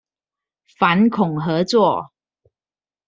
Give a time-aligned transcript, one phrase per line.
[0.79, 2.11] 反恐合作